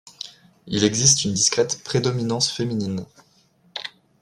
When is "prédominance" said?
1.83-2.49